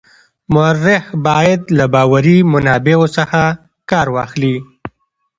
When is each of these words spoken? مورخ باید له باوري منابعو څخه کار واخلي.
مورخ 0.53 1.05
باید 1.27 1.61
له 1.77 1.85
باوري 1.93 2.37
منابعو 2.53 3.05
څخه 3.17 3.41
کار 3.89 4.07
واخلي. 4.15 4.55